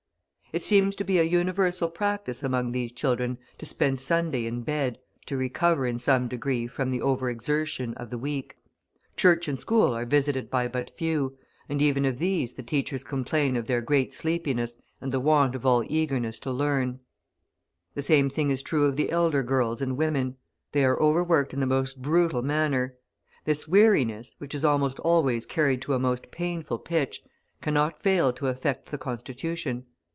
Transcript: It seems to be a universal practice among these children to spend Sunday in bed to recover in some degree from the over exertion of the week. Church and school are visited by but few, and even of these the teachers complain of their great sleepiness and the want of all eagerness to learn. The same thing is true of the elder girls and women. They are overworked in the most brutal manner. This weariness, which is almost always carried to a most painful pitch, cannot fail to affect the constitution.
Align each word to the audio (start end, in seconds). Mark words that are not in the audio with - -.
It 0.53 0.63
seems 0.63 0.97
to 0.97 1.05
be 1.05 1.17
a 1.17 1.23
universal 1.23 1.87
practice 1.89 2.43
among 2.43 2.73
these 2.73 2.91
children 2.91 3.37
to 3.57 3.65
spend 3.65 4.01
Sunday 4.01 4.45
in 4.45 4.63
bed 4.63 4.99
to 5.27 5.37
recover 5.37 5.87
in 5.87 5.97
some 5.97 6.27
degree 6.27 6.67
from 6.67 6.91
the 6.91 7.01
over 7.01 7.29
exertion 7.29 7.93
of 7.93 8.09
the 8.09 8.17
week. 8.17 8.57
Church 9.15 9.47
and 9.47 9.57
school 9.57 9.95
are 9.95 10.05
visited 10.05 10.49
by 10.51 10.67
but 10.67 10.91
few, 10.97 11.37
and 11.69 11.81
even 11.81 12.03
of 12.03 12.17
these 12.19 12.55
the 12.55 12.63
teachers 12.63 13.01
complain 13.05 13.55
of 13.55 13.67
their 13.67 13.79
great 13.79 14.13
sleepiness 14.13 14.75
and 14.99 15.13
the 15.13 15.21
want 15.21 15.55
of 15.55 15.65
all 15.65 15.85
eagerness 15.87 16.37
to 16.39 16.51
learn. 16.51 16.99
The 17.93 18.01
same 18.01 18.29
thing 18.29 18.49
is 18.49 18.61
true 18.61 18.83
of 18.83 18.97
the 18.97 19.09
elder 19.09 19.43
girls 19.43 19.81
and 19.81 19.95
women. 19.95 20.35
They 20.73 20.83
are 20.83 21.01
overworked 21.01 21.53
in 21.53 21.61
the 21.61 21.65
most 21.65 22.01
brutal 22.01 22.41
manner. 22.41 22.97
This 23.45 23.69
weariness, 23.69 24.35
which 24.37 24.53
is 24.53 24.65
almost 24.65 24.99
always 24.99 25.45
carried 25.45 25.81
to 25.83 25.93
a 25.93 25.97
most 25.99 26.29
painful 26.29 26.79
pitch, 26.79 27.23
cannot 27.61 28.01
fail 28.01 28.33
to 28.33 28.47
affect 28.47 28.87
the 28.87 28.97
constitution. 28.97 29.85